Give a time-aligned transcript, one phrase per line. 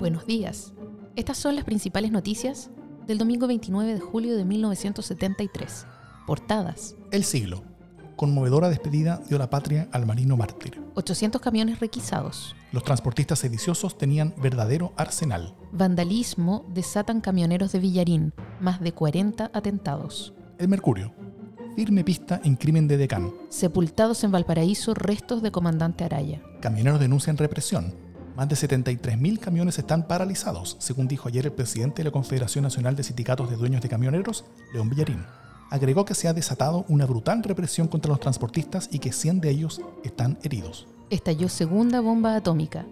[0.00, 0.72] Buenos días.
[1.14, 2.70] Estas son las principales noticias
[3.06, 5.86] del domingo 29 de julio de 1973.
[6.26, 6.96] Portadas.
[7.10, 7.62] El siglo.
[8.16, 10.82] Conmovedora despedida dio la patria al marino mártir.
[10.94, 12.56] 800 camiones requisados.
[12.72, 15.54] Los transportistas sediciosos tenían verdadero arsenal.
[15.70, 18.32] Vandalismo desatan camioneros de Villarín.
[18.58, 20.32] Más de 40 atentados.
[20.56, 21.12] El Mercurio.
[21.76, 23.34] Firme pista en crimen de Decán.
[23.50, 26.40] Sepultados en Valparaíso restos de comandante Araya.
[26.62, 28.09] Camioneros denuncian represión.
[28.40, 32.96] Más de 73.000 camiones están paralizados, según dijo ayer el presidente de la Confederación Nacional
[32.96, 35.26] de Sindicatos de Dueños de Camioneros, León Villarín.
[35.68, 39.50] Agregó que se ha desatado una brutal represión contra los transportistas y que 100 de
[39.50, 40.86] ellos están heridos.
[41.10, 42.86] Estalló segunda bomba atómica.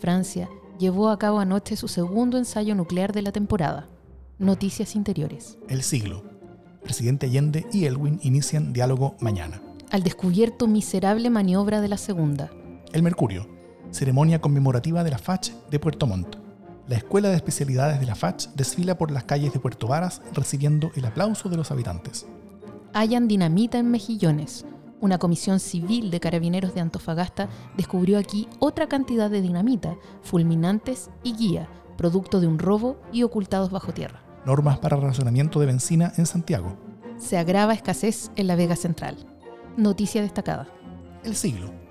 [0.00, 0.48] Francia
[0.78, 3.88] llevó a cabo anoche su segundo ensayo nuclear de la temporada.
[4.38, 5.58] Noticias interiores.
[5.68, 6.22] El siglo.
[6.82, 9.60] Presidente Allende y Elwin inician diálogo mañana.
[9.90, 12.50] Al descubierto miserable maniobra de la segunda.
[12.94, 13.53] El Mercurio
[13.94, 16.36] ceremonia conmemorativa de la FACH de Puerto Montt.
[16.88, 20.90] La Escuela de Especialidades de la FACH desfila por las calles de Puerto Varas recibiendo
[20.96, 22.26] el aplauso de los habitantes.
[22.92, 24.66] Hayan dinamita en Mejillones.
[25.00, 31.34] Una comisión civil de carabineros de Antofagasta descubrió aquí otra cantidad de dinamita, fulminantes y
[31.34, 34.24] guía, producto de un robo y ocultados bajo tierra.
[34.44, 36.76] Normas para racionamiento de benzina en Santiago.
[37.16, 39.16] Se agrava escasez en la Vega Central.
[39.76, 40.66] Noticia destacada.
[41.22, 41.83] El siglo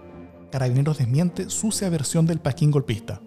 [0.54, 3.22] Carabineros desmiente sucia versión del Paquín golpista.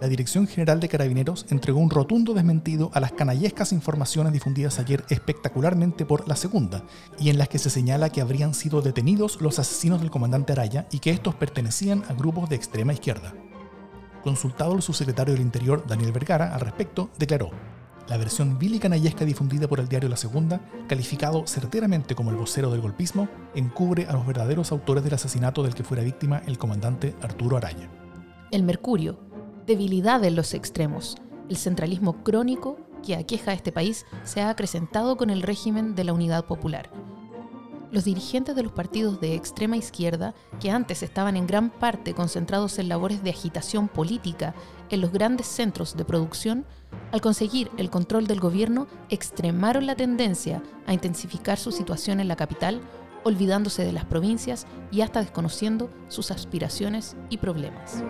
[0.00, 5.04] La Dirección General de Carabineros entregó un rotundo desmentido a las canallescas informaciones difundidas ayer
[5.10, 6.82] espectacularmente por La Segunda,
[7.18, 10.86] y en las que se señala que habrían sido detenidos los asesinos del comandante Araya
[10.90, 13.34] y que estos pertenecían a grupos de extrema izquierda.
[14.24, 17.50] Consultado el subsecretario del Interior, Daniel Vergara, al respecto, declaró
[18.08, 22.36] la versión vil y canallesca difundida por el diario La Segunda, calificado certeramente como el
[22.36, 26.58] vocero del golpismo, encubre a los verdaderos autores del asesinato del que fuera víctima el
[26.58, 27.88] comandante Arturo Araya.
[28.50, 29.18] El Mercurio,
[29.66, 31.16] debilidad en los extremos,
[31.48, 36.04] el centralismo crónico que aqueja a este país se ha acrecentado con el régimen de
[36.04, 36.90] la Unidad Popular
[37.92, 42.78] los dirigentes de los partidos de extrema izquierda, que antes estaban en gran parte concentrados
[42.78, 44.54] en labores de agitación política
[44.88, 46.64] en los grandes centros de producción,
[47.12, 52.36] al conseguir el control del gobierno, extremaron la tendencia a intensificar su situación en la
[52.36, 52.80] capital,
[53.22, 58.02] olvidándose de las provincias y hasta desconociendo sus aspiraciones y problemas.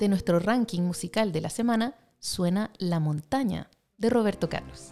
[0.00, 4.90] De nuestro ranking musical de la semana suena La montaña de Roberto Carlos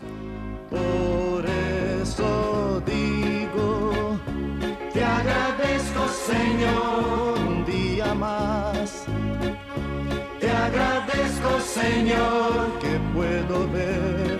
[2.87, 4.19] digo,
[4.93, 7.30] te agradezco Señor
[11.61, 14.39] Señor que puedo ver.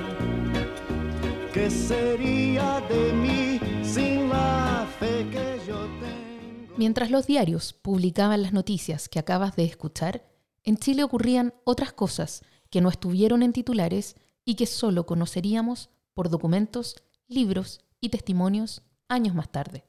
[1.53, 6.75] ¿Qué sería de mí sin la fe que yo tengo?
[6.77, 10.25] Mientras los diarios publicaban las noticias que acabas de escuchar,
[10.65, 16.31] en Chile ocurrían otras cosas que no estuvieron en titulares y que solo conoceríamos por
[16.31, 19.85] documentos, libros y testimonios años más tarde.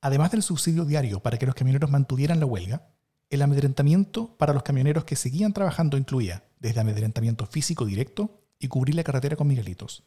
[0.00, 2.95] Además del subsidio diario para que los camioneros mantuvieran la huelga,
[3.30, 8.94] el amedrentamiento para los camioneros que seguían trabajando incluía desde amedrentamiento físico directo y cubrir
[8.94, 10.04] la carretera con miguelitos.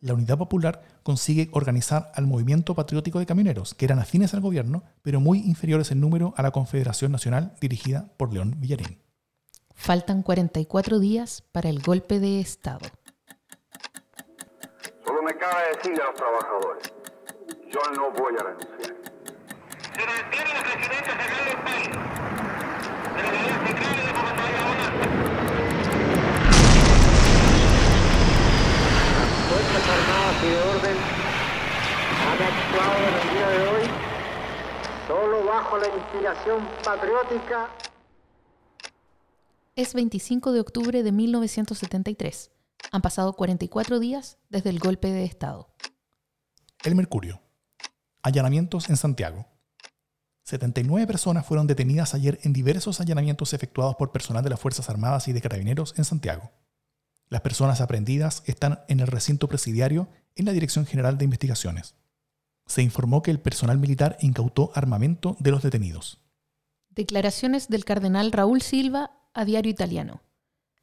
[0.00, 4.82] La Unidad Popular consigue organizar al movimiento patriótico de camioneros, que eran afines al gobierno,
[5.02, 8.98] pero muy inferiores en número a la Confederación Nacional dirigida por León Villarín.
[9.74, 12.86] Faltan 44 días para el golpe de Estado
[15.26, 16.94] me cabe decirle a los trabajadores,
[17.68, 18.94] yo no voy a renunciar.
[19.92, 21.88] Se mantiene la presidencia general del país,
[29.48, 30.96] Fuerzas Armadas y de Orden
[32.26, 34.06] han actuado en el día de hoy
[35.06, 37.70] solo bajo la inspiración patriótica.
[39.76, 42.50] Es 25 de octubre de 1973.
[42.92, 45.68] Han pasado 44 días desde el golpe de Estado.
[46.82, 47.40] El Mercurio.
[48.22, 49.46] Allanamientos en Santiago.
[50.46, 55.26] 79 personas fueron detenidas ayer en diversos allanamientos efectuados por personal de las Fuerzas Armadas
[55.26, 56.52] y de Carabineros en Santiago.
[57.28, 61.96] Las personas aprendidas están en el recinto presidiario en la Dirección General de Investigaciones.
[62.64, 66.20] Se informó que el personal militar incautó armamento de los detenidos.
[66.90, 70.22] Declaraciones del cardenal Raúl Silva a Diario Italiano.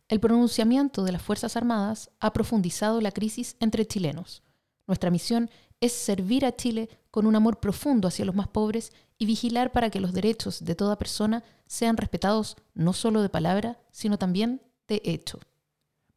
[0.10, 4.44] El pronunciamiento de las Fuerzas Armadas ha profundizado la crisis entre chilenos.
[4.88, 5.50] Nuestra misión
[5.80, 8.92] es servir a Chile con un amor profundo hacia los más pobres
[9.24, 13.80] y vigilar para que los derechos de toda persona sean respetados no solo de palabra,
[13.90, 15.40] sino también de hecho.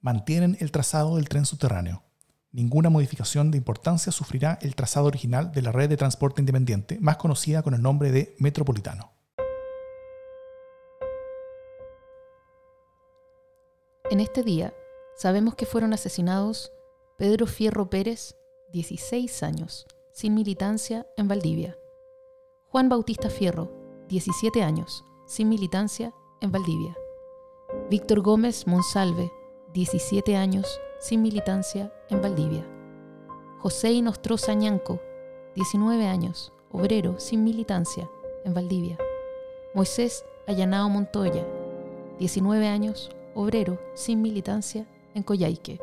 [0.00, 2.02] Mantienen el trazado del tren subterráneo.
[2.50, 7.16] Ninguna modificación de importancia sufrirá el trazado original de la red de transporte independiente, más
[7.16, 9.12] conocida con el nombre de Metropolitano.
[14.10, 14.74] En este día
[15.16, 16.72] sabemos que fueron asesinados
[17.18, 18.34] Pedro Fierro Pérez,
[18.72, 21.76] 16 años, sin militancia en Valdivia.
[22.68, 23.70] Juan Bautista Fierro,
[24.08, 26.96] 17 años, sin militancia en Valdivia.
[27.88, 29.32] Víctor Gómez Monsalve,
[29.72, 32.66] 17 años, sin militancia en Valdivia.
[33.60, 35.00] José Inostroza Ñanco,
[35.54, 38.10] 19 años, obrero sin militancia
[38.44, 38.98] en Valdivia.
[39.72, 41.46] Moisés Allanao Montoya,
[42.18, 45.80] 19 años, obrero sin militancia en Coyhaique.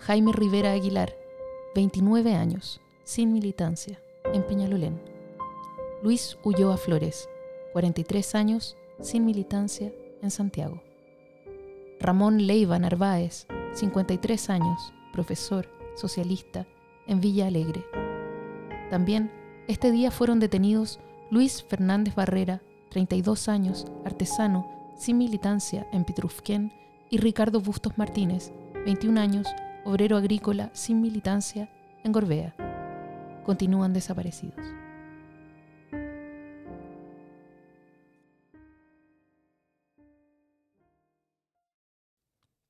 [0.00, 1.16] Jaime Rivera Aguilar,
[1.74, 3.98] 29 años, sin militancia
[4.34, 5.13] en Peñalolén.
[6.04, 7.30] Luis Ulloa Flores,
[7.72, 9.90] 43 años, sin militancia
[10.20, 10.82] en Santiago.
[11.98, 15.66] Ramón Leiva Narváez, 53 años, profesor,
[15.96, 16.66] socialista,
[17.06, 17.86] en Villa Alegre.
[18.90, 19.32] También
[19.66, 22.60] este día fueron detenidos Luis Fernández Barrera,
[22.90, 26.70] 32 años, artesano, sin militancia en Pitrufquén,
[27.08, 28.52] y Ricardo Bustos Martínez,
[28.84, 29.46] 21 años,
[29.86, 31.70] obrero agrícola sin militancia
[32.04, 32.54] en Gorbea.
[33.46, 34.83] Continúan desaparecidos.